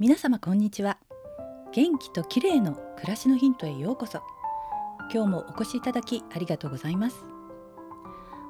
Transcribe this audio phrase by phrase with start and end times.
[0.00, 0.98] 皆様こんにちは。
[1.72, 4.22] 元気と綺麗の暮らしのヒントへようこそ。
[5.12, 7.24] 今日もお越しいただきありがとうございます。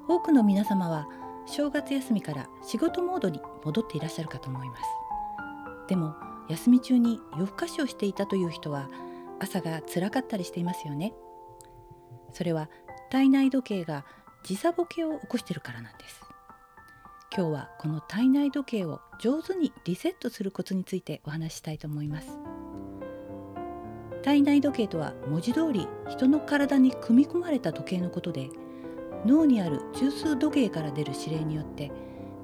[0.08, 1.06] 多くの皆様は
[1.44, 4.82] 正月休みから仕事モードに戻っていらっしゃるかと思います。
[5.86, 6.14] でも
[6.48, 8.88] 休み中に夜更かしをしていたという人は
[9.38, 11.12] 朝が辛かったりしていますよね。
[12.32, 12.70] それは
[13.10, 14.06] 体内時計が
[14.44, 16.23] 時差ボケを起こしているからなんです。
[17.36, 22.38] 今日はこの体内時計を上手にリセットするコツについてお話したいと思います。
[24.22, 28.50] 体内時計とは文字通り人の体に組み込まれた時計のことで
[29.26, 31.90] 脳にある中枢時計から出る指令によって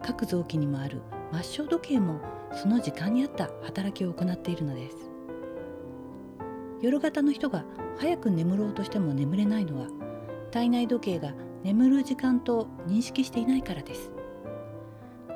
[0.03, 1.03] 各臓器にもある
[1.33, 2.21] 末梢時計も
[2.53, 4.97] その時間に合った働きを行っているのです。
[6.83, 7.65] 夜型の人が
[7.97, 9.87] 早く眠ろうとしても眠れないのは
[10.51, 11.33] 体内時計が
[11.63, 14.11] 眠る時間と認識していないからです。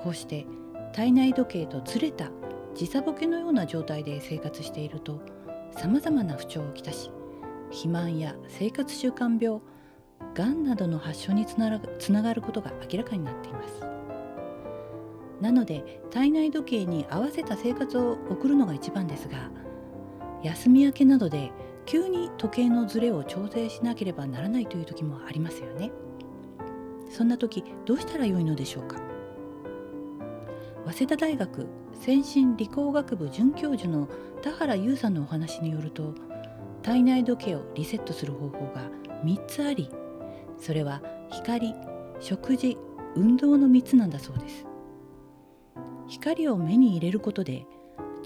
[0.05, 0.47] こうして
[0.92, 2.30] 体内時計とずれた
[2.74, 5.22] 時差ボケのような状態で生活していると
[5.70, 7.11] さまざまな不調をきたし
[7.70, 9.62] 肥満や生活習慣病
[10.34, 11.70] がんなどの発症につな
[12.22, 13.80] がることが明らかになっています。
[15.41, 19.50] なので体内時計に合わせた生活を送るのが一番ですが
[20.42, 21.50] 休み明けなどで
[21.86, 25.91] 急に時計のずれを調整しなければならないという時もありますよね。
[27.11, 29.13] そんな時どうしたらよいのでしょうか？
[30.84, 34.06] 早稲田大学先進理工学部准教授の
[34.42, 36.14] 田原優さんのお話によると
[36.82, 38.90] 体内時計をリセットする方法が
[39.24, 39.90] 3つあり
[40.58, 41.74] それは光
[42.20, 42.77] 食事
[43.16, 44.66] 運動の3つなんだそうです。
[46.08, 47.64] 光を目に入れることで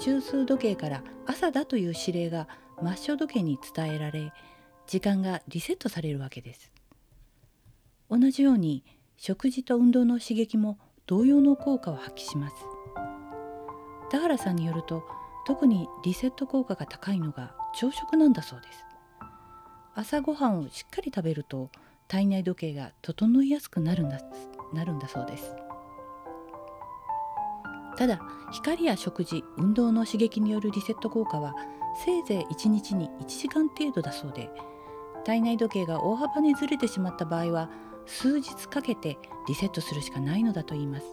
[0.01, 2.49] 中枢時計から朝だという指令が
[2.81, 4.33] 末梢時計に伝えられ
[4.87, 6.73] 時間がリセットされるわけです。
[8.11, 8.83] 同じように
[9.17, 12.55] 食事と運動の刺激も同様の効果を発揮します。
[14.11, 15.03] 田原さんによると
[15.47, 18.85] 特にリセット効果が高いのが朝食なんだそうです。
[19.95, 21.71] 朝ごはんをしっかり食べると
[22.09, 24.21] 体内時計が整いやすくなるんだ
[24.75, 25.57] なるんだそうです。
[27.97, 28.21] ただ
[28.53, 31.55] 光や食事運動の刺激によるリセット効果は
[32.05, 34.51] せいぜい1日に1時間程度だそうで
[35.25, 37.71] 体内時計が大幅にずれてしまった場合は
[38.09, 41.07] 数日かけてリセットするしかないのだと言います。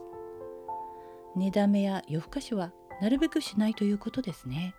[1.35, 4.73] 寝だめや夜更かしはなるべくしないということですね。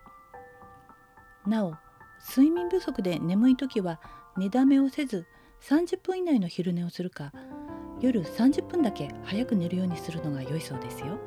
[1.47, 1.75] なお
[2.31, 4.01] 睡眠不足で眠い時は
[4.37, 5.27] 寝だめをせず
[5.61, 7.33] 30分以内の昼寝をするか
[8.01, 11.19] 夜30分だけ早く寝るようにするのが良いそうですよ。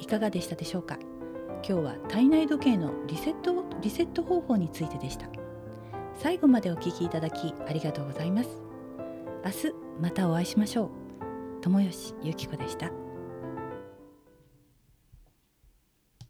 [0.00, 0.98] いかがでしたでしょうか？
[1.62, 5.28] 今日は体内時計のリセットリセット方法についてでした。
[6.16, 8.48] 最後までお聞きいただきありがとうございます。
[9.44, 10.90] 明日またお会いしましょう。
[11.62, 12.90] 友吉ゆき子でした。